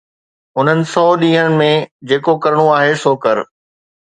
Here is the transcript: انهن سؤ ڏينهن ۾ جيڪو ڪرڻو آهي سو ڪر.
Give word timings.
انهن 0.61 0.79
سؤ 0.93 1.11
ڏينهن 1.23 1.53
۾ 1.65 1.67
جيڪو 2.13 2.37
ڪرڻو 2.47 2.65
آهي 2.79 2.97
سو 3.05 3.15
ڪر. 3.27 3.45